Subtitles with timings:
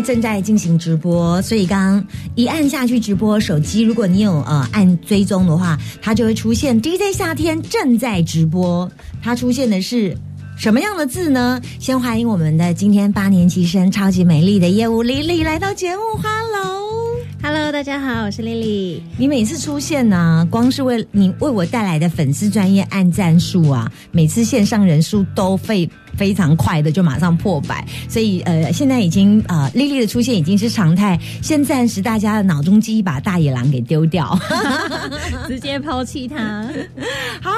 [0.00, 8.90] 在正在进行直播，所以刚刚一按下去直播，手机如果你有呃按追踪的话，它就会出现 DJ 夏天正在直播。
[9.22, 10.16] 它出现的是
[10.56, 11.60] 什么样的字呢？
[11.78, 19.00] 先欢迎我们的今天八年级生超级美丽的业务 Lily 来到节目，Hello，Hello，大家好，我是 Lily。
[19.18, 25.88] 你每次出现呢，光是为你为我带来的粉丝专业按赞数啊，每次线上人数都费。
[26.20, 31.18] 非常快的就马上破百，所以呃，现在已经呃，丽丽的出现已经是常态。
[31.40, 34.38] 先暂时大家的脑中记忆把大野狼给丢掉，
[35.48, 36.66] 直接抛弃它。
[37.40, 37.50] 好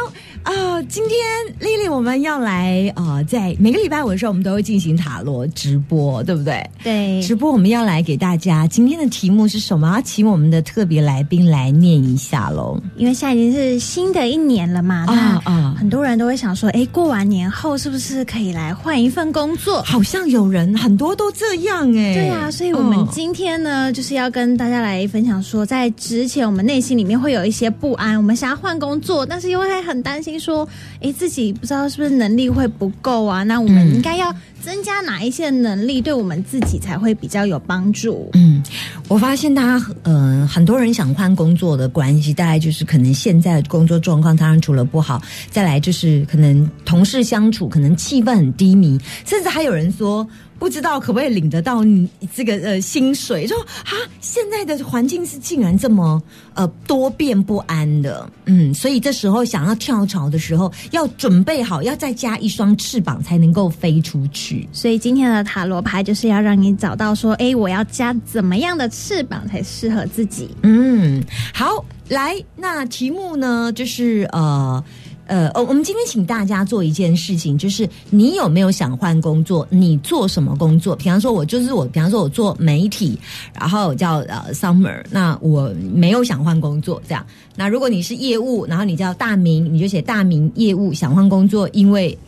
[0.44, 1.18] 啊，今天
[1.58, 6.64] 丽丽我们要来啊，在每个礼拜五的时候，我们都会进行塔罗直播，对不对？
[6.84, 9.92] 对，直播我们要来给大家今天的题目是什么？
[9.94, 12.80] 要请我们的特别来宾来念一下喽。
[12.96, 18.52] 因为现在已经是新的一年了嘛，啊啊，很多人都会想说，哎，过完年后是不是可以？
[18.52, 22.12] 来换一份工作，好像有人很多都这样哎。
[22.12, 30.69] 对啊，所以我们今天呢，就是要跟大家来分享说，在之前我们内心里面会有一些不安，我们想要换工作，但是又会很担心说，
[31.00, 33.42] 哎，自己不知道是不是能力会不够啊？
[33.44, 38.28] 那我们应该要增加哪一些能力，对我们自己才会比较有帮助？
[38.34, 38.62] 嗯，
[39.06, 48.33] 我发现大家呃，很多人想换工作的关系，大概就是可能现在的工作状况，当然除了不好，再来就是可能同事相处，可能气氛。
[48.33, 50.27] 很低迷，甚至还有人说
[50.62, 56.22] 不知道可不可以领得到你这个呃薪水，说啊，现在的环境是竟然这么
[56.54, 64.69] 呃多变不安的，嗯，所以这时候想要跳槽的时候，要准备好，要再加一双翅膀才能够飞出去。
[64.70, 70.48] 所以今天的塔罗牌就是要让你找到说，哎，我要加怎么样的翅膀才适合自己？
[70.62, 71.20] 嗯，
[71.53, 74.81] 好，来，那题目呢，就是呃。
[75.27, 79.66] 呃，我我们今天请大家做一件事情，就是你有没有想换工作？
[79.71, 80.97] 你做什么工作？
[80.97, 83.19] 比方说，我就是我，比方说我做媒体，
[83.59, 87.25] 然后叫呃 Summer，那我没有想换工作，这样。
[87.55, 92.19] 那如果你是业务，然后你叫大明，你就写大明业务想换工作，因为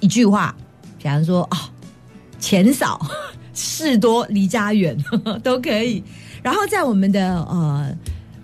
[0.00, 0.56] 一句话，
[0.98, 1.56] 比方说哦，
[2.40, 3.06] 钱少
[3.52, 4.96] 事多离家远
[5.44, 6.02] 都可以。
[6.42, 7.94] 然后在我们的呃。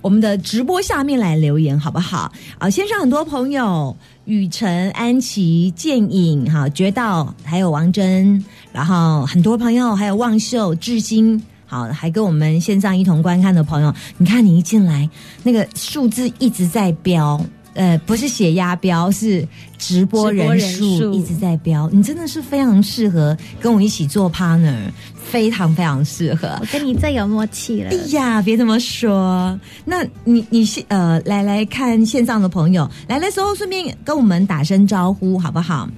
[0.07, 2.31] 我们的直播下面来留言好不好？
[2.59, 3.97] 啊，线上很多朋友，
[4.27, 15.11] 雨辰、安琪、剑影、哈、绝道，还有王真，然后很多朋友，还有望秀、志新，好，还跟我们线上一同观看的朋友，你看你一进来，
[15.43, 17.45] 那个数字一直在飙。
[17.77, 19.47] 呃，不是血压标，是
[19.79, 21.89] 直播人数一直在飙。
[21.93, 24.91] 你真的是非常适合跟我一起做 partner，
[25.25, 26.59] 非常非常适合。
[26.61, 27.91] 我跟你最有默契了。
[27.91, 29.59] 哎呀，别这么说。
[29.85, 35.89] 那你你现呃来来看线上的朋友来的时候，顺便跟我们打声招呼，好不好？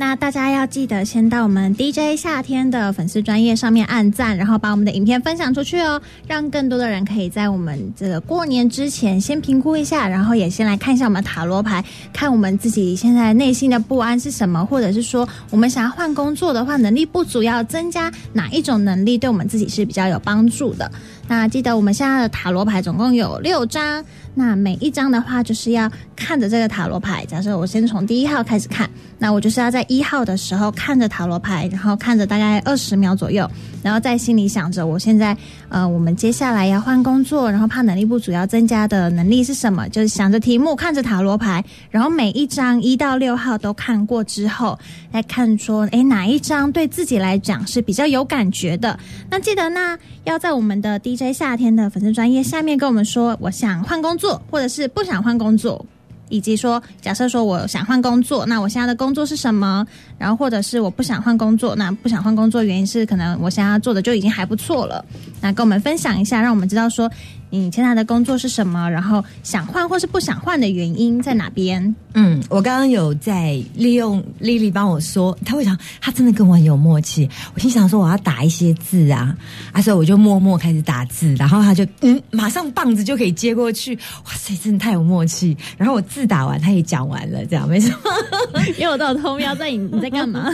[0.00, 11.84] 那大家要记得先到我们 DJ 夏天的粉丝专业上面按赞，然后把我们的影片分享出去哦，让更多的人可以在我们这个过年之前先评估一下，然后也先来看一下我们塔罗牌，
[12.14, 20.90] 看我们自己现在内心的不安是什么，或者是说我们想要换工作的话，能力不足要增加哪一种能力，对我们自己是比较有帮助的。
[21.30, 24.04] 那记得我们现在的塔罗牌总共有六张，
[24.34, 27.24] 那每一张的话就是要看着这个塔罗牌。
[27.26, 33.48] 假设我先从第一号开始看，那我就是要在一号的时候看着塔罗牌，然后看着大概二十秒左右，
[33.80, 35.36] 然后在心里想着我现在
[35.70, 39.88] 呃，我们接下来要换工作，然后怕能力不足要增加的能力是什么？
[39.88, 44.76] 就是想着题目，看着塔罗牌，然后每一张一到六号都看过之后，
[45.12, 48.98] 来看说，哎，哪一张对自己来讲是比较有感觉的？
[49.30, 55.86] 那记得呢，要在我们的 DJ 夏天的粉丝专业下面跟我们说，我想换工作，或者是不想换工作，
[56.30, 59.86] 以及说，假设说我想换工作，那我现在的工作是什么？
[60.16, 65.04] 然后或者是我不想换工作，那不想换工作原因是可能我现在做的就已经还不错了。
[65.42, 67.10] 那跟我们分享一下，让我们知道说。
[67.50, 68.88] 你现在的工作是什么？
[68.88, 71.94] 然后想换或是不想换的原因在哪边？
[72.14, 77.28] 嗯，我刚刚有在利用丽丽帮我说，她会想，她真的跟我很有默契。
[77.54, 79.36] 我心想说，我要打一些字啊，
[79.72, 83.94] 啊，所以我就默默开始打字，然后她就嗯，马上棒子就可以接过去。
[84.24, 85.56] 哇塞，真的太有默契。
[85.76, 87.92] 然后我字打完，她也讲完了，这样没错。
[88.78, 90.50] 因为我都有偷瞄在你你在干嘛？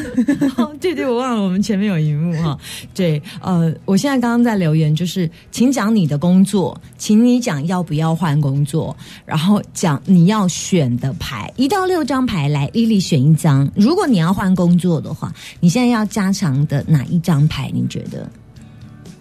[0.81, 2.57] 对对，我忘了我们前面有一幕哈。
[2.95, 6.79] 对，呃，我现在刚刚在留言，就是请讲你的工作。
[6.99, 13.71] 请你讲要不要换工作，然后讲你要选的牌，一到六张牌来，丽丽选一张。
[13.75, 17.71] 如果你要换工作的话，你现在要加强的哪一张牌？
[17.75, 18.29] 你觉得？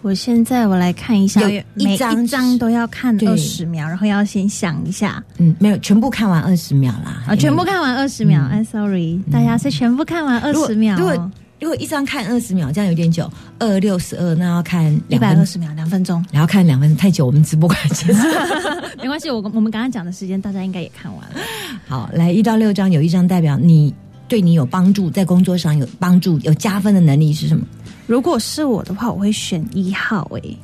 [0.02, 5.20] 我现在我来看一下，有一张张都要看二十秒，然后要先想一下。
[5.38, 7.24] 嗯，没有全部看完二十秒啦。
[7.26, 8.40] 啊，全部看完二十秒。
[8.44, 10.96] 哎，sorry，大家是全部看完二十秒。
[10.96, 18.22] 如果如果一张看二十秒，这样有点久，二六十二，那要看一两百二十秒，两分钟，然后看两分钟太久，我们直播快结束。
[19.02, 19.30] 没关系。
[19.30, 21.36] 我我们刚刚讲的时间，大家应该也看完了。
[21.88, 23.94] 好，来一到六张，有一张代表你
[24.28, 27.64] 对你有帮助，在工作上有帮助、有加分的能力是什么？
[28.06, 30.28] 如果是我的话，我会选一号。
[30.42, 30.58] 诶，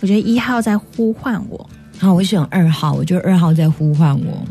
[0.00, 1.68] 我觉得一号在呼唤我，
[1.98, 4.44] 好，我选二号，我觉得二号在呼唤我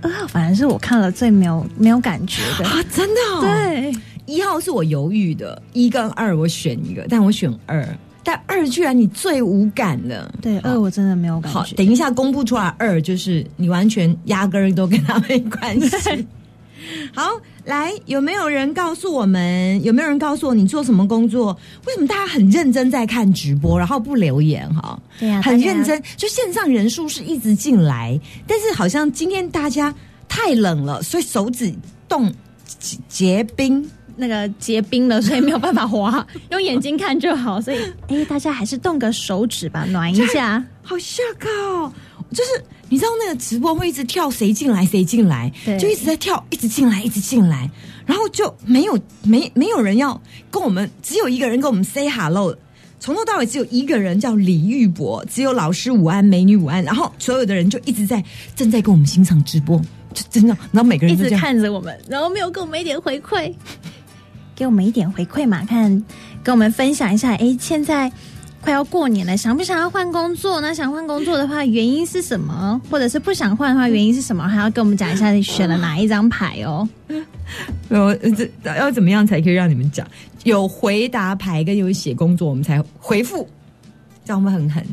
[0.00, 2.64] 二号反而是我看了最没有没有感觉的。
[2.66, 3.92] 啊，真的、哦？，对，
[4.26, 7.86] 一号是我犹豫的，一跟二我选一个，但我选二，
[8.22, 11.74] 但二居然你最无感了，对，二我真的没有感好，觉。
[11.74, 16.26] 等一下公布出来，二就是你完全压根儿都跟他没关系。
[17.14, 17.30] 好，
[17.64, 19.82] 来，有没有人告诉我们？
[19.82, 21.56] 有没有人告诉我你做什么工作？
[21.86, 24.98] 为什么大家很认真在看直播，然后不留言哈？
[25.18, 29.94] 对呀、很认真，就线上人数是一直进来，但是好像今天大家
[30.28, 31.72] 太冷了，所以手指
[32.08, 32.30] 冻
[32.78, 33.86] 结结冰。
[34.16, 37.60] 那个结冰了，所以没有办法滑，用眼睛看就好。
[37.60, 37.78] 所以，
[38.08, 40.64] 哎，大家还是动个手指吧，暖一下。
[40.82, 41.92] 好吓靠！
[42.30, 47.70] 就是你知道那个直播会一直跳谁进来谁进来，对就一直在跳，一直进来一直进来，
[48.04, 50.20] 然后就没有没没有人要
[50.50, 52.56] 跟我们，只有一个人跟我们 say hello。
[53.00, 58.22] 从头到尾只有一个人叫李玉博，只有老师午安，美女午安，然后所有的人就一直在
[58.56, 59.78] 正在跟我们欣赏直播，
[60.14, 61.28] 就真的，然后每个人一直。
[61.36, 63.52] 看着我们，然后没有给我们一点回馈，
[64.54, 65.64] 给我们一点回馈嘛？
[65.64, 65.90] 看，
[66.42, 67.34] 跟我们分享一下。
[67.34, 68.10] 哎，现在
[68.60, 70.60] 快要过年了，想不想要换工作？
[70.60, 72.80] 那想换工作的话，原因是什么？
[72.90, 74.46] 或者是不想换的话，原因是什么？
[74.48, 76.88] 还要跟我们讲一下你选了哪一张牌哦。
[77.88, 80.06] 我呃这要怎么样才可以让你们讲？
[80.44, 83.48] 有回答牌跟有写工作，我们才回复，
[84.24, 84.84] 这样我们很狠。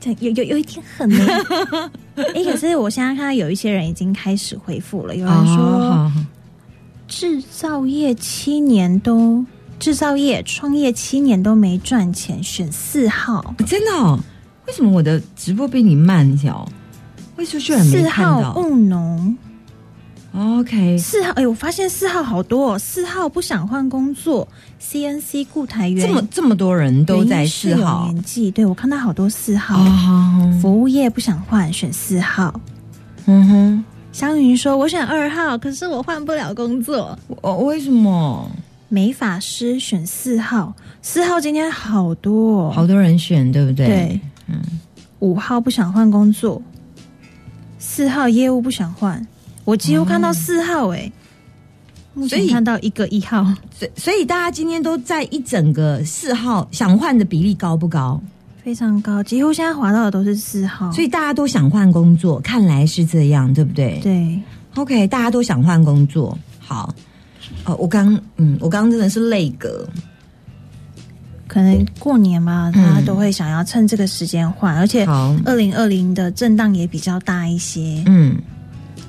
[0.00, 1.26] 这有有有一点狠呢。
[2.16, 6.12] 哎，可是我现在看到有一些人已经开始回复了，有人说。
[7.08, 9.44] 制造业七年都
[9.80, 13.54] 制造业创业七年都没赚钱，选四号。
[13.66, 14.18] 真的、哦？
[14.66, 16.68] 为什么我的直播比你慢一条？
[17.36, 19.36] 为什么居然没四看到号务农
[20.34, 22.78] ，？OK，四号哎，我发现四号好多哦。
[22.78, 24.46] 四号不想换工作
[24.82, 29.78] ，CNC 固台员这么这么多人都在原因是有四号年纪，对我看到好多四号。
[29.78, 32.60] 哦，服务业不想换，选四号。
[33.26, 37.16] 嗯哼，香云说：“我选二号，可是我换不了工作。
[37.42, 38.50] 哦为什么？”
[38.90, 43.86] 美法师选四号，四号今天好多、哦，好多人选，对不对？
[43.86, 44.62] 对，嗯，
[45.18, 46.62] 五号不想换工作，
[47.78, 49.24] 四号业务不想换，
[49.66, 51.12] 我几乎看到四号哎、
[52.14, 58.18] 目所以前看到一个一号，所以所以大家今天都在一整个四号想换的比例高不高？
[58.68, 63.98] 非常高，几乎现在滑到的都是四号，所以大家都想换工作，看来是这样，对不对？
[64.02, 64.38] 对
[64.74, 66.94] OK，大家都想换工作，好。
[67.64, 69.88] 哦，我刚嗯，我刚刚真的是累格，
[71.46, 78.02] 可能过年嘛，大家都会想要趁这个时间换，而且好，二零二零的震荡也比较大一些。
[78.04, 78.36] 嗯，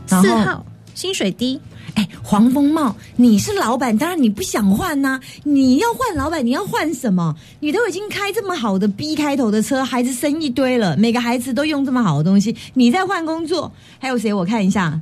[0.07, 1.59] 四号薪水低，
[1.95, 7.35] 哎，黄蜂帽，你是老板，当然你不想换呐、你要换老板，你要换什么？
[7.59, 14.33] 你都已经开这么好的 B 开头的车，孩子生一堆了，每个孩子都用这么好的东西，你再换工作，还有谁？
[14.33, 14.99] 我看一下，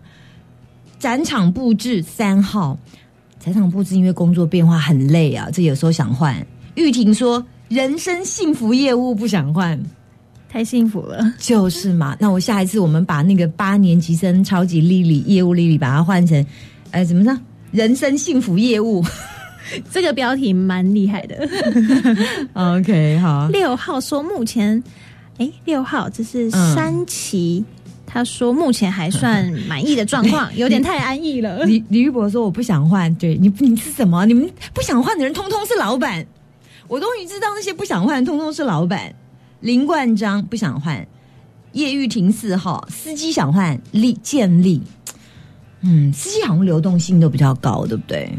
[1.00, 2.78] 展场布置三号，
[3.40, 6.36] 展场布置因为工作变化很累啊，这有时候想换。
[6.76, 9.80] 玉婷说，人生幸福业务不想换。
[10.50, 11.34] 太幸福了。
[11.38, 16.44] 就是嘛，那我下一次我们把那个八年级生超级丽丽业务丽丽把它换成，
[16.92, 17.38] 呃，怎么着？
[17.72, 19.04] 人生幸福业务。
[19.92, 21.36] 这个标题蛮厉害的。
[22.54, 24.82] OK，好，六号说目前，
[25.40, 27.66] 哎，六号这是嗯山崎，
[28.06, 31.66] 他说目前还算满意的状况， 有点太安逸了。
[31.66, 34.26] 李李玉博说我不想换，对你你是什么？
[34.26, 36.26] 你们不想换的人通通是老板。
[36.88, 39.14] 我终于知道那些不想换，通通是老板。
[39.60, 41.06] 林冠章不想换，
[41.74, 44.82] 叶玉婷四号司机想换，立建立，
[45.82, 48.30] 嗯，司机好像流动性都比较高，对不对？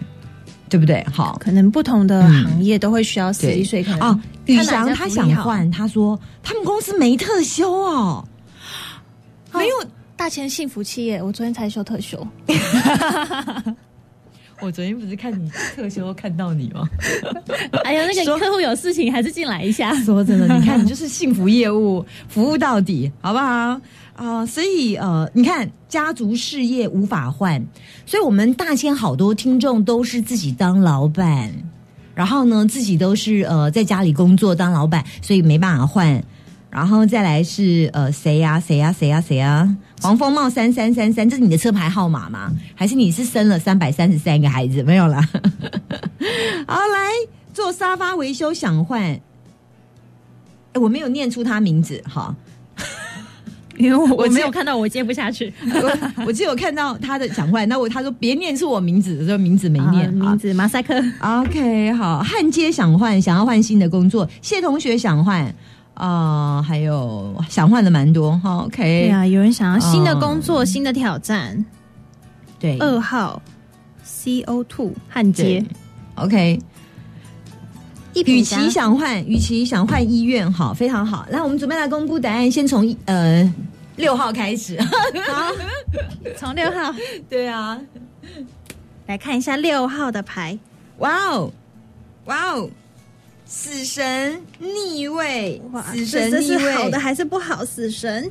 [0.69, 1.05] 对不对？
[1.13, 8.27] 好，可能不同的嗯行业都会需要司机，所以可能哦，宇翔他想换，他说他们公司没特休哦，
[9.53, 9.75] 没有。
[10.15, 12.19] 大前幸福企业，我昨天才休特休，
[14.61, 16.89] 我昨天不是看你特休看到你吗？
[17.85, 19.95] 哎呀，那说个客户有事情还是进来一下。
[20.03, 23.81] 说真的，你看你就是幸福业务，服务到底，好不好？
[24.19, 27.65] 啊、所以呃，你看家族事业无法换，
[28.05, 31.53] 所以我们大千好多听众都是自己当老板，
[32.17, 36.23] 然后呢，自己都是呃在家里工作当老板，所以没办法换。
[36.71, 42.53] 然后再来是呃谁呀、谁呀、谁呀、谁呀、黄风帽三三三三，这是你的车牌号码吗？
[42.75, 44.83] 还是你是生了三百三十三个孩子？
[44.83, 45.27] 没有啦。
[46.67, 47.11] 好，来
[47.55, 49.21] 做沙发维修想换，哎，
[50.75, 52.37] 我没有念出他名字哈，
[53.79, 55.53] 因为我我没有看到，我接不下去。
[55.65, 60.95] 我我只有看到他的想换，那我他说别念出我名字，说名字没念，啊名字马赛克。
[61.21, 65.55] OK，好，焊接想换，想要换新的工作，谢同学想换，
[65.95, 68.65] 啊、还有想换的蛮多哈。
[68.65, 71.65] OK，对啊，有人想要新的工作、新的挑战。
[72.61, 73.41] 对二号
[74.05, 75.65] CO two 焊接
[76.17, 76.59] ，，OK。
[78.15, 81.27] 与一与其想换，与其想换医院，好，非常好。
[81.31, 83.53] 来我们准备来公布答案，先从呃
[83.97, 84.81] 六号开始。
[84.81, 85.53] 好，
[86.37, 86.95] 从六号
[87.29, 87.81] 对啊，
[89.07, 90.59] 来看一下六号的牌。
[90.99, 91.53] 哇哦，
[92.25, 92.69] 哇哦，
[93.47, 97.65] 死神逆位，哇，死神逆位，好的还是不好？
[97.65, 98.29] 死神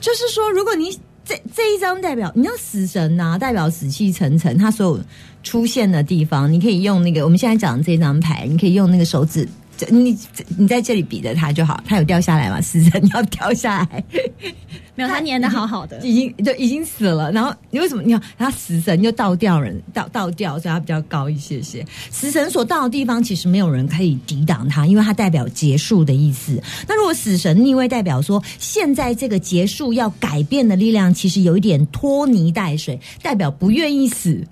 [0.00, 0.96] 就是说，如果你
[1.28, 5.00] 这这一张代表，你知道死神呐、代表死气沉沉，它所有
[5.42, 9.46] 出现的地方，你可以用那个我们现在讲的这张牌，你可以用那个手指。
[9.78, 10.18] 这你
[10.58, 12.60] 你在这里比着它就好，它有掉下来吗？
[12.60, 14.04] 死神要掉下来，
[14.96, 16.00] 没有，他粘的好好的。
[16.00, 17.30] 已经就已经死了。
[17.30, 21.86] 然后你为什么你要他死神就倒吊人倒倒吊，所以它比较高一些些。
[22.10, 26.60] 死神所到的地方，其实没有人可以抵挡它，因为它代表结束的意思。
[26.88, 34.44] 那如果死神逆位，代表说现在这个结束要改变的力量，其实有一点拖泥带水，代表不愿意死。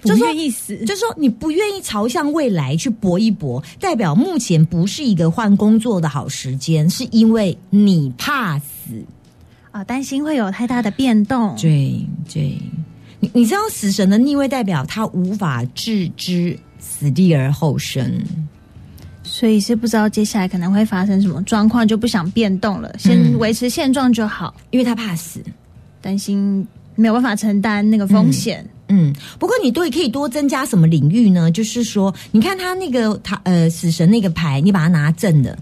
[0.00, 8.66] 不就说愿意死，就是说你不愿意朝向未来去搏一搏，代表目前不是一个换工作的好时间，是因为你怕死。
[9.70, 11.54] 啊，担心会有太大的变动。
[11.54, 12.58] 对对，
[13.20, 18.20] 你你知道死神的逆位代表他无法置之死地而后生，
[19.22, 24.52] 所以是不知道接下来可能会发生什么状况，就不想变动了，先嗯维持现状就好。
[24.70, 25.40] 因为他怕死。
[26.02, 26.66] 担心
[26.96, 28.64] 没有办法承担那个风险。
[28.64, 28.70] 嗯，
[29.38, 31.50] 不过你对可以多增加什么领域呢？
[31.50, 35.56] 就是说，你看他那个他呃死神那个牌，你把它拿正的，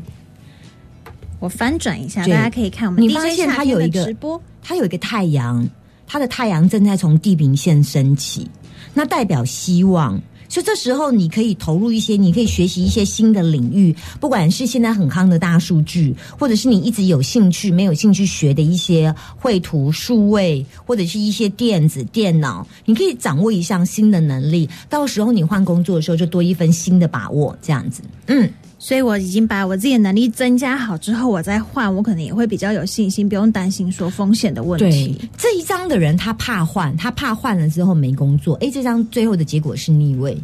[1.39, 5.69] 我翻转一下，对大家可以看我们你发现它夏天的有一个直播，它有一个太阳，
[6.07, 8.49] 它的太阳正在从地平线升起，
[8.95, 10.21] 那代表希望。
[10.49, 24.69] 所以这时候你可以投入一些，你可以学习一些新的领域，不管是现在很夯的大数据，或者是你一直有兴趣没有兴趣学的一些绘图、数位，或者是一些电子、电脑，你可以掌握一项新的能力。
[24.89, 28.03] 到时候你换工作的时候，就多一份新的把握，这样子。
[28.27, 38.55] 嗯，所以我已经把我自己的能力增加好之后，我再换，我可能也会比较有信心，不用担心说风险的问对题。，这一张的人他怕换，他怕换了之后没工作。
[38.57, 40.39] 诶，这张最后的结果是逆位。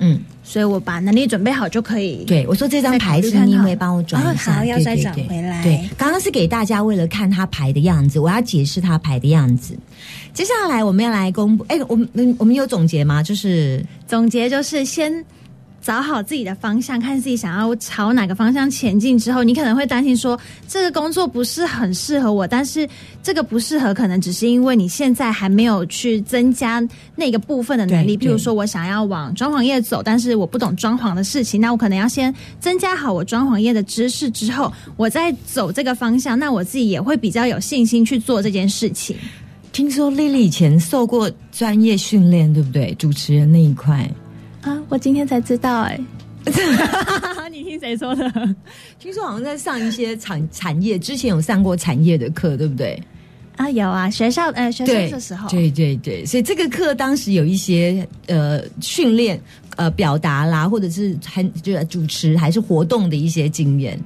[0.00, 2.24] 嗯，所以我把能力准备好就可以。
[2.24, 4.52] 对，我说这张牌是逆位，帮我转一下。
[4.52, 9.76] 哦好要再对对对转回来对，刚刚是给大家为了看他牌的样子，我要解释他牌的样子。
[10.32, 12.08] 接下来我们要来公布，哎，我们
[12.38, 13.24] 我们有总结吗？
[13.24, 15.12] 就是总结就是先
[15.88, 19.18] 找好自己的方向，看自己想要朝哪个方向前进。
[19.18, 22.86] 之后，你可能会担心说这个工作不是很适合我，但是
[23.22, 28.18] 这个不适合可能只是因为你现在还没有去增加那个部分的能力。
[28.18, 39.16] 对譬如说我想要往装潢业走，但是我不懂装潢的事情，那我可能要先增加好我装潢业的知识之后，我再走这个方向，那我自己也会比较有信心去做这件事情。
[39.72, 42.94] 听说丽丽以前受过专业训练，对不对？
[42.98, 44.06] 主持人那一块，
[44.68, 45.98] 啊，我今天才知道哎、
[47.50, 48.30] 你听谁说的？
[49.00, 53.02] 听说好像在上一些产产业，之前有上过产业的课，对不对？
[53.56, 59.40] 啊，有啊，学校呃学生对的时候，对对对，所以这个课当时有一些呃训练
[59.76, 63.98] 呃表达啦，或者是很就是主持还是活动的一些经验，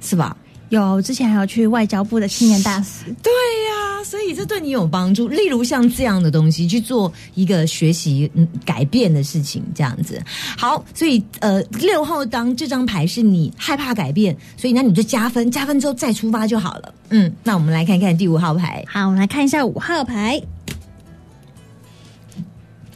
[0.00, 0.36] 是吧？
[0.70, 5.26] 有之前还有去外交部的青年大使，对呀、所以这对你有帮助。
[5.26, 10.22] 例如像这样的东西，去做一个学习、嗯、改变的事情，这样子。
[10.56, 16.94] 好，所以呃，六号当这张牌是你害怕改变，所以那你就加分，加分之后再出发就好了。
[17.08, 20.40] 嗯，那我们来看看第五号牌好，我们来看一下五号牌。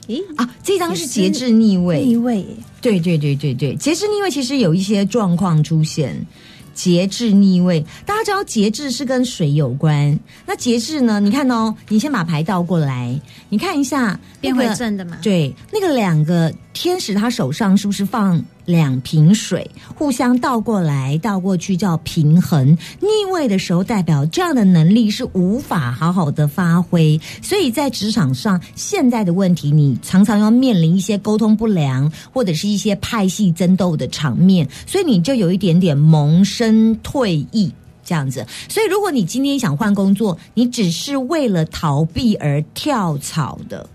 [0.06, 2.46] 咦，啊，这张是节制逆位，逆位耶
[2.80, 6.24] 对对对对对，节制逆位其实有一些状况出现。
[6.74, 10.18] 节制逆位，大家知道节制是跟水有关。
[10.44, 11.20] 那节制呢？
[11.20, 15.16] 你看哦，你先把牌倒过来，你看一下、那变回正的嘛？
[15.22, 22.76] 对，那个两个天使，他手上是不是放两瓶水，互相倒过来倒过去叫平衡？
[23.00, 37.72] 逆位的时候，代表这样的能力是无法好好的发挥，所以在职场上，现在的问题，你常常要面临一些沟通不良，或者是一些派系争斗的场面，所以你就有一点点萌生退役。
[38.06, 43.88] 这样子，所以如果你今天想换工作，你只是为了逃避而跳槽的，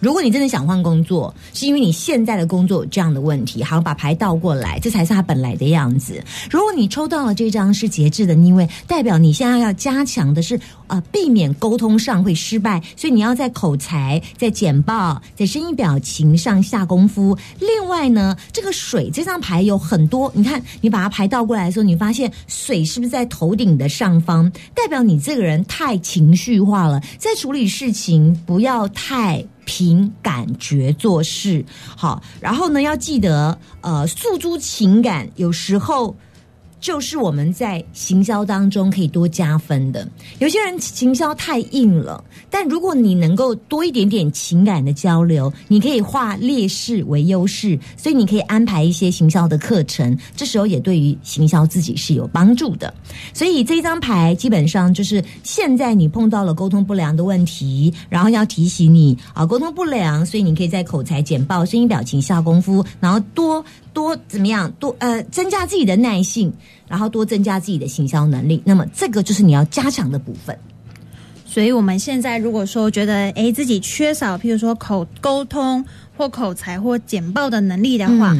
[0.00, 6.22] 如果你真的想换工作，是因为你现在的工作有这样的问题，好，把牌倒过来，这才是它本来的样子。
[6.50, 17.36] 如果你抽到了这张是节制的逆位，代表你现在要加强的是呃，避免沟通上会失败，所以你要在口才、在简报、在声音表情上下功夫。
[17.58, 24.50] 另外呢，这个水这张牌有很多，你看你把它牌倒过来的时候，你发现水是不是在头顶的上方？
[24.74, 29.44] 代表你这个人太情绪化了，在处理事情不要太。
[29.64, 31.64] 凭感觉做事，
[31.96, 36.16] 好，然后呢，要记得，呃，诉诸情感，有时候。
[36.80, 40.08] 就是我们在行销当中可以多加分的。
[40.38, 52.92] 有些人行销太硬了，但如果你能够多一点点情感的交流，你可以化劣势为优势，所以你可以安排一些行销的课程，这时候也对于行销自己是有帮助的。
[53.34, 63.62] 所以这张牌基本上就是现在你碰到了沟通不良的问题，然后要提醒你啊，沟通不良，所以你可以在口才、简报、声音、表情下功夫，然后多。
[63.92, 64.70] 多怎么样？
[64.78, 66.52] 多呃，增加自己的耐性，
[66.88, 68.62] 然后多增加自己的行销能力。
[68.64, 70.56] 那么，这个就是你要加强的部分。
[71.44, 75.84] 所以，我们现在如果说觉得哎自己缺少，譬如说口沟通
[76.16, 78.36] 或口才或简报的能力的话。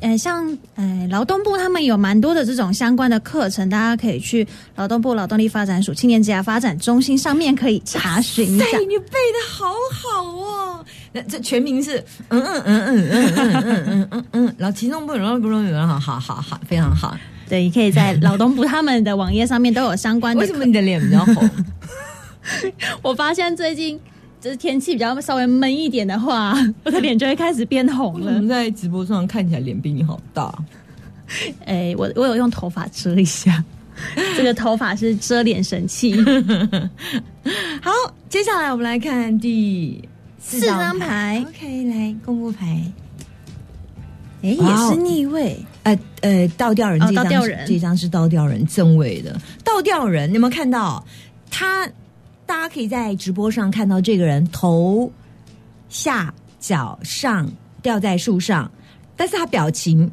[0.00, 8.64] 呃，像呃劳动部他们有蛮多的这种相关的课程，大家可以去劳动部劳动力发展署青年职业发展中心上面可以查询一下。
[8.82, 17.16] 你背的好好哦，那这全名是嗯嗯嗯嗯嗯嗯嗯嗯嗯嗯，劳其中部劳动部容易好好好好非常好。
[17.52, 20.40] 对，你可以在老东部他们的网页上面都有相关的。
[20.42, 21.50] 为什么你的脸比较红？
[23.02, 24.00] 我发现最近。
[24.40, 28.48] 就是天气比较稍微闷一点的话， 我的脸就会开始变红了。
[28.48, 30.52] 在直播上看起来脸比你好大。
[31.64, 33.62] 哎，我我有用头发遮一下，
[34.36, 36.20] 这个头发是遮脸神器。
[37.80, 37.92] 好，
[38.28, 40.02] 接下来我们来看第
[40.40, 41.44] 四张牌。
[41.46, 42.82] OK，来公布牌。
[44.42, 45.56] 哎，也是逆位。
[45.82, 50.30] 呃呃，倒吊人这张，这张是倒吊人正位的倒吊人。
[50.30, 51.04] 你有没有看到
[51.50, 51.88] 他？
[52.44, 55.10] 大家可以在直播上看到这个人头
[55.88, 58.70] 下脚上吊在树上，
[59.16, 60.10] 但是他表情。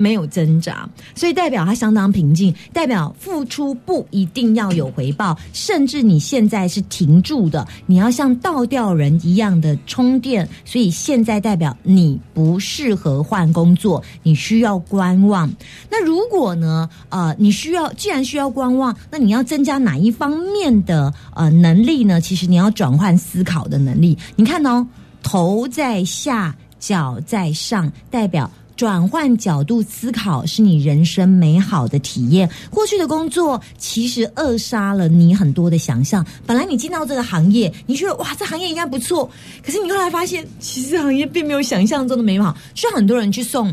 [0.00, 15.52] 没有挣扎，所以代表他相当平静，代表付出不一定要有回报，甚至你现在是停住的，你要像倒吊人一样的充电，所以现在代表你不适合换工作，你需要观望。
[15.90, 16.88] 那如果呢？
[17.10, 22.20] 呃，你需要既然需要观望，那你要增加哪一方面的呃能力呢？
[22.20, 24.16] 其实你要转换思考的能力。
[24.36, 24.86] 你看哦，
[25.22, 28.50] 头在下，脚在上，代表。
[28.80, 32.48] 转换角度思考是你人生美好的体验。
[32.70, 36.24] 过去的工作其实扼杀了你很多的想象。
[36.46, 39.30] 本来你进到这个行业，你觉得哇，这行业应该不错。
[39.62, 42.56] 可是你后来发现， 其实行业并没有想象中的美好。
[42.74, 43.68] 需要很多人去送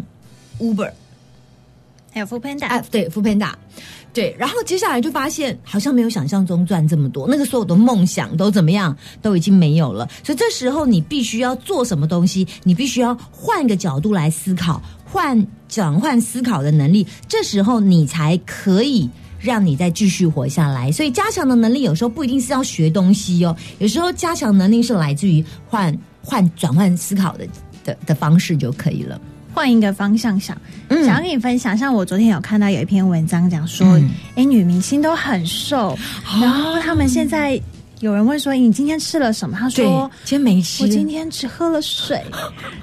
[0.60, 0.91] Uber，
[2.12, 2.65] 还有 f o o Panda。
[2.65, 3.54] 哎，对 f o o Panda。
[4.17, 10.10] 对，然后接下来就发现好像没有想象中赚这么多，那个所有的梦想都怎么样，都已经没有了。
[10.23, 12.47] 所以这时候你必须要做什么东西？
[12.63, 17.06] 你必须要换个角度来思考，换转换思考的能力。
[17.27, 19.08] 这时候你才可以
[19.39, 20.91] 让你再继续活下来。
[20.91, 27.47] 所以加强的能力有时候不一定是要学东西哦，有时候加强能力是来自于换换转换思考的
[27.84, 29.21] 的的方式就可以了。
[29.58, 30.56] 换一个方向想，
[30.88, 31.76] 想要跟你分享。
[31.76, 33.88] 像我昨天有看到有一篇文章讲说，
[34.36, 35.98] 哎，女明星都很瘦，
[36.39, 37.60] 然后他们现在
[38.00, 39.58] 有人问说，你今天吃了什么？
[39.58, 42.24] 他说今天没吃，我今天只喝了水，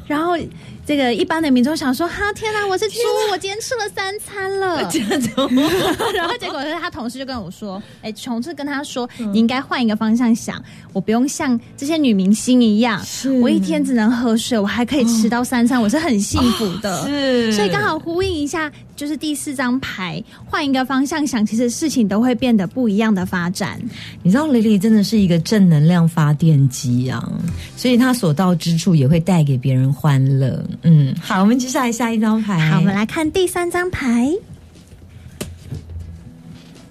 [0.09, 0.37] 然后。
[0.87, 2.99] 这个一般的民众想说：“哈，天哪，我是猪，
[3.33, 4.83] 我今天吃了三餐了。”
[6.15, 13.03] 然后结果是他同事就跟我说：“哎，琼志跟他说，你应该换一个方向想，我不用像这些女明星一样，
[13.41, 17.07] 我一天只能喝水，我还可以吃到三餐，我是很幸福的。
[17.07, 23.77] 是所以刚好呼应一下。”就是第四张牌，换一个方向想，其实事情都会变得不一样的发展。
[24.23, 27.29] 你知道，蕾蕾真的是一个正能量发电机啊，
[27.77, 30.65] 所以她所到之处也会带给别人欢乐。
[30.83, 32.71] 嗯，好，我们接下来下一张牌。
[32.71, 34.31] 好，我们来看第三张牌。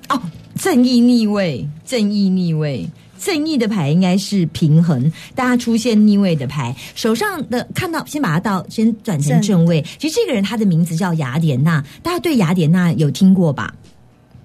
[0.10, 0.22] 哦，
[0.60, 2.90] 正义逆位，正义逆位。
[3.20, 9.82] 正义的牌应该是平衡，大家出现逆位的牌，手上的看到先把它到先转成正位。
[9.98, 13.74] 其实这个人他的名字叫雅典娜，大家对雅典娜有听过吧？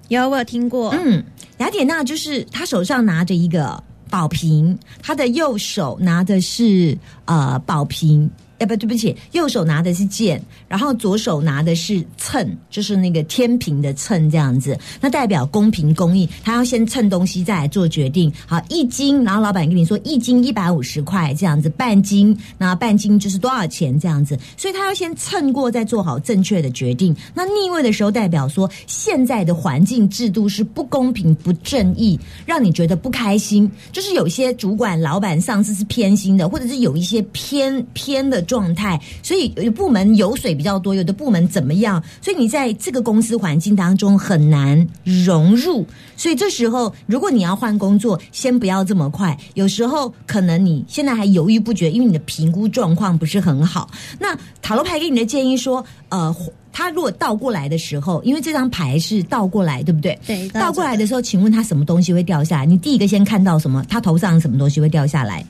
[0.06, 0.90] 有，我有听过。
[0.90, 1.20] 嗯，
[1.56, 16.28] 雅典娜就是他手上拿着一个宝瓶，他的右手拿的是呃宝瓶，哎，不对不起，右手拿的是剑，然后左手拿的是秤，就是那个天平的秤，这样子，那代表公平公义。
[16.42, 18.32] 他要先称东西，再来做决定。
[18.46, 27.14] 好，一斤，然后老板跟你说一斤一百五十块这样子，半斤，那半斤就是多少钱这样子，所以他要先称过，再做好正确的决定。
[27.34, 33.70] 那逆位的时候，代表说现在的环境制度是不公平、不正义，让你觉得不开心。
[33.92, 38.44] 就是有些主管、老板、上司是偏心的，或者是有一些偏偏的。
[38.48, 42.02] 状态，所以有部门油水比较多，有的部门怎么样？
[42.20, 45.86] 所以你在这个公司环境当中很难融入。
[46.16, 49.38] 所以这时候，如果你要换工作，先不要这么快。
[49.54, 53.88] 有时候可能你现在还犹豫不决，因为你的评估状况不是很好。
[54.18, 56.34] 那塔罗牌给你的建议说，呃，
[56.72, 60.18] 他如果倒过来的时候，因为这张牌是倒过来，对不对？
[60.26, 62.66] 对，倒过来的时候，请问他什么东西会掉下来？
[62.66, 63.84] 你第一个先看到什么？
[63.88, 65.44] 他头上什么东西会掉下来？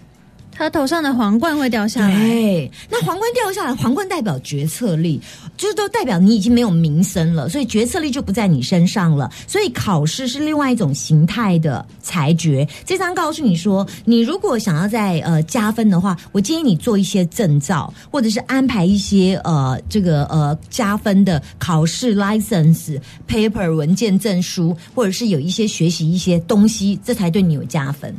[0.59, 2.19] 他头上的皇冠会掉下来。
[2.19, 5.21] 对，那皇冠掉下来，皇冠代表决策力，
[5.57, 9.31] 就是都代表你已经没有名声了，所以决策力就不在你身上了。
[9.47, 12.67] 所以考试是另外一种形态的裁决。
[12.85, 28.13] 这张告诉你说，你如果想要在呃加分的话，我建议你做一些证照，或者是安排一些呃这个呃加分的考试 license paper 文件证书，或者是有一些学习一些东西，这才对你有加分。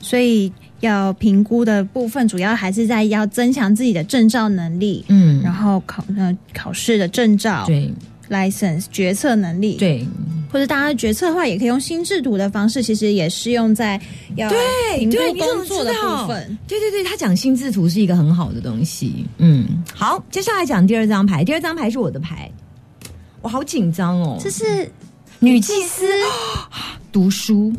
[0.00, 0.52] 所以。
[0.80, 7.92] 要评估的部分，主要还是在要增强自己的证照能力，嗯，然后考呃考试的证照，对
[8.28, 10.06] ，license 决策能力，对，
[10.50, 14.00] 或者大家决策的话，也可以用心智图的方式，其实也适用在
[14.36, 22.50] 要对对工作的部分，对对对，他讲心智图是一个很好的东西，嗯，好，接下来讲第二张牌，第二张牌是我的牌，
[23.42, 24.90] 我好紧张哦，这是
[25.38, 26.04] 女祭司。
[27.12, 27.72] 读书。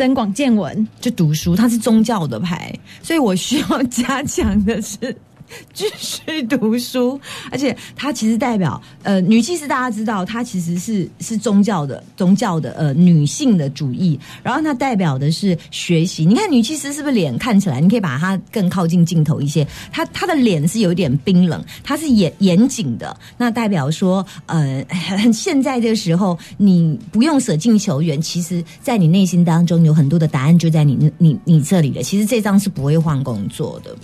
[0.00, 5.14] 增广见闻，就读书，他是宗教的牌，所以我需要加强的是。
[5.74, 16.24] 继续读书，而且它其实代表呃女祭司，大家知道它其实是是宗教的宗教的呃女性的主义，然后它代表的是学习。
[16.24, 17.80] 你看女祭司是不是脸看起来？
[17.80, 24.84] 你可以把它更靠近镜头一些，她她的脸是有点冰冷，她是严严谨的，那代表说呃
[25.32, 32.02] 现在这个时候你不用舍近求远，其实在你内心当中有很多的答案就在你你你这里了。
[32.02, 33.96] 其实这张是不会换工作的。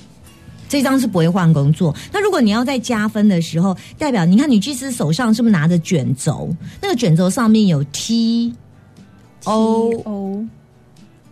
[0.76, 1.94] 这张是不会换工作。
[2.12, 6.54] 那如果你要在加分的时候，代表你看女祭司手上是不是拿着卷轴？
[6.82, 8.54] 那个卷轴上面有 T
[9.44, 10.46] O O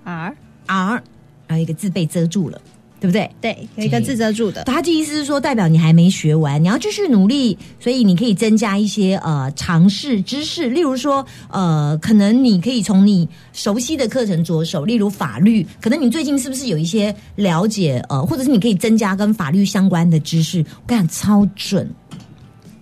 [0.03, 1.03] R R，
[1.47, 2.59] 然后一个字被遮住了。
[3.01, 3.31] 对不对？
[3.41, 4.65] 对，有一个字遮住的。
[4.65, 10.71] 他的意思是说，代表你还没学完，你要继续努力，所以你可以增加一些呃尝试知识。
[10.71, 18.03] 例如说，呃，可能你可以从你熟悉的课程着手，例如法律，可能你最近是不是有一些了解？
[18.09, 20.61] 呃，或者是你可以增加跟法律相关的知识。
[20.61, 21.87] 我跟你讲，超准。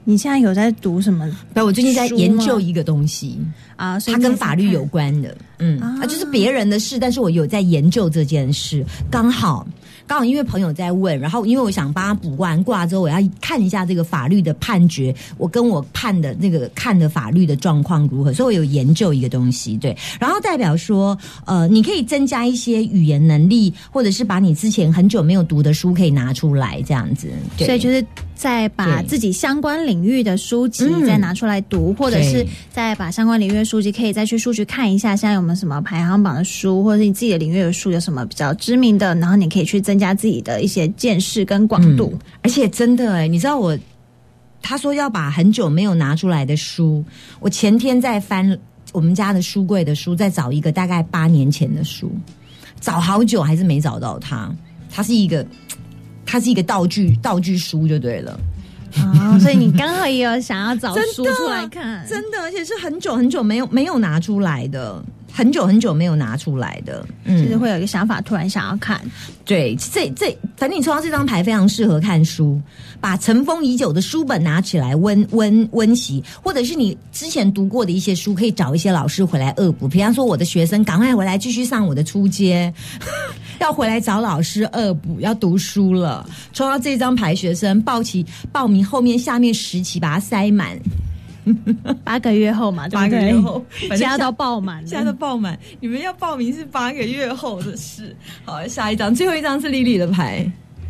[0.05, 1.31] 你现在有在读什么？
[1.55, 3.39] 对，我最近在研究一个东西
[3.77, 9.67] 啊，它跟法律有关的，嗯，啊，就是别人的事，但是我有在研究这件事，刚好。
[10.07, 27.67] 刚好因为朋友在问，然后因为我想帮他补完卦之后，我要看一下这个法律的判决，我跟我判的那个看的法律的状况如何，所以我有研究一个东西，对，然后代表说，呃，你可以增加一些语言能力，或者是把你之前很久没有读的书可以拿出来，这样子，对。
[27.67, 43.79] 所以就是再把自己相关领域的书籍再拿出来读，或者是再把相关领域的书籍可以再去书局看一下，现在有没有什么排行榜的书，或者是你自己的领域的书有什么比较知名的，然后你可以去增加自己的一些见识跟广度，而且真的哎，你知道我
[44.61, 47.05] 他说要把很久没有拿出来的书，
[47.41, 48.59] 我前天在翻
[48.93, 52.13] 我们家的书柜的书，在找一个大概八年前的书，
[52.81, 54.51] 找好久还是没找到它。
[54.95, 55.45] 它是一个，
[56.27, 58.39] 它是一个道具道具书就对了
[58.97, 65.03] 啊，所以你刚好也有想要找书 出来看，真的，而且是很久很久没有没有拿出来的。
[65.33, 69.01] 很久很久没有拿出来的，嗯，就是会有一个想法，突然想要看。
[69.45, 72.61] 对，这这，反正你抽到这张牌非常适合看书，
[73.01, 79.89] 把尘封已久的书本拿起来温温温习，或者是你之前读过的一些书，可以找一些老师回来恶补。
[79.89, 82.73] 比方说，我的学生赶快回来继续上我的初阶，
[83.59, 86.25] 要回来找老师恶补，要读书了。
[86.53, 90.79] 抽到这张牌，学生报起报名后面下面十期把它塞满。
[92.05, 93.65] 八个月后嘛，八个月后，
[93.99, 95.59] 加到爆满，加到爆满。
[95.81, 98.15] 你们要报名是八个月后的事。
[98.45, 100.45] 好，下一张，最后一张是丽丽的牌，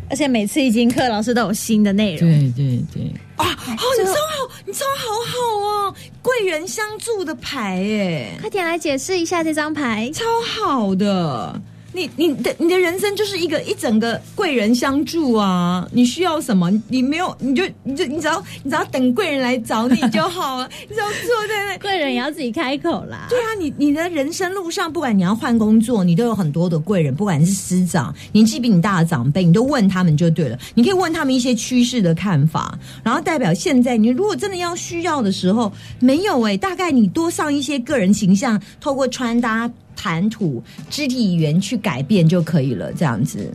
[0.09, 2.29] 而且每次一进课，老师都有新的内容。
[2.29, 11.61] 对对对，啊，好，你抽好，你抽好好哦，贵人相助的牌，耶，快点来解释一下这张牌，超好的。
[11.93, 15.87] 你你的你的人生就是一个一整个贵人相助啊！
[15.91, 16.71] 你需要什么？
[16.89, 20.69] 你没有你就你就你只要你只要等贵人来找你就好了。
[20.89, 23.27] 你只要坐在那， 贵人也要自己开口啦。
[23.29, 30.57] 对啊，你你的人生路上，不管你要换工作，你都有很多的贵人，不管是师长、年纪比你大的长辈，你都问他们就对了。
[30.73, 39.69] 你可以问他们一些趋势的看法，然后代表现在你如果真的要需要的时候，没有哎、大概你多上一些个人形象，透过穿搭。
[39.95, 43.51] 谈吐、肢体语言去改变就可以了，这样子，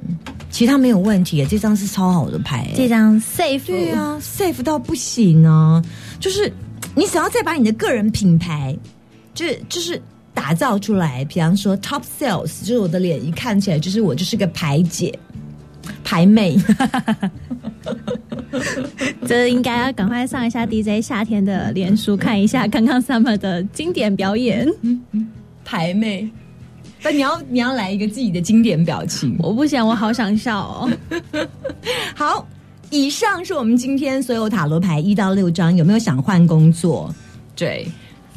[0.51, 1.44] 其他没有问题。
[1.46, 5.83] 这张是超好的牌、这张 safe 对啊，safe 到不行啊！
[6.18, 6.53] 就是
[6.94, 8.77] 你只要再把你的个人品牌，
[9.35, 10.01] 就是就是
[10.35, 15.16] 打造出来，比方说 top sales，就是我的脸一看起来就是我就是个牌姐、
[16.03, 16.57] 牌妹，
[19.27, 24.66] 这应该要赶快上一下 DJ 夏天的脸书看一下刚刚 Summer 的经典表演。
[25.68, 26.26] 牌妹。
[27.02, 29.37] 但你要你要来一个自己的经典表情。
[29.38, 30.90] 我不想，我好想笑哦。
[32.16, 32.48] 好，
[32.90, 37.14] 以上是我们今天所有塔罗牌一到六张，有没有想换工作？
[37.54, 37.87] 对，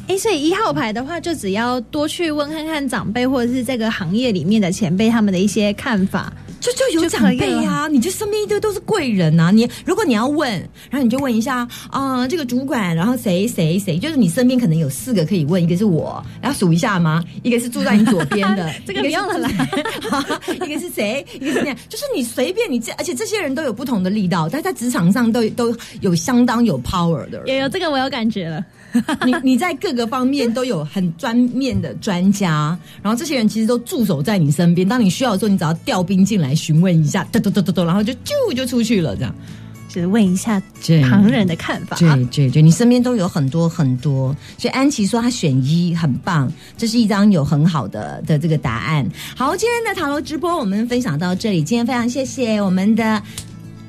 [0.06, 6.32] 哎，所以一号牌的话，就只要多去问看看长辈或者是这个行业里面的前辈他们的一些看法。
[6.62, 9.50] 就就有长辈啊，你就身边一堆都是贵人啊。
[9.50, 10.48] 你如果你要问，
[10.88, 17.22] 然后你就问一下啊、呃这个主管，然后谁谁谁，就是你身边可能有四个可以问，一个是我，然后数一下吗？
[17.42, 19.48] 一个是住在你左边的， 这个不用了啦
[20.54, 21.26] 一个是一个是谁？
[21.34, 27.56] 一个是那样，就是你随便你这，而且这些人都有不同的力道，但在职场上都都有相当有 power 的人。
[27.56, 28.64] 有有这个我有感觉了。
[29.24, 34.88] 你你在各个方面都有很专面的专家，然后这些人其实都驻守在你身边。
[34.88, 39.34] 当你需要的时候，你只要调兵进来询问一下，嘟嘟嘟嘟嘟，然后就啾就出去了，这样。
[39.88, 41.98] 就是问一下对旁人的看法。
[41.98, 49.06] 对对对，你身边都有很多很多，所以安琪说她选一很棒，这是一张有很好的的这个答案。
[49.36, 53.22] 好，今天的塔罗直播我们分享到这里，今天非常谢谢我们的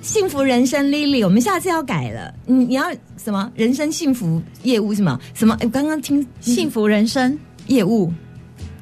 [0.03, 5.17] 幸福人生 Lily，我们下次要改了，你你要什么人生幸福业务是吗？
[5.33, 5.55] 什么？
[5.61, 8.11] 哎我刚刚听幸福人生，业务，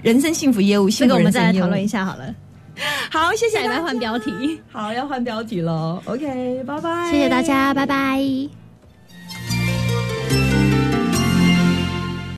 [0.02, 2.34] 人生幸福业务，这个我们再来讨论一下好了。
[3.12, 6.02] 好，谢谢下礼拜大家换标题，好，要换标题喽。
[6.06, 8.61] OK，拜拜，谢谢大家，拜拜。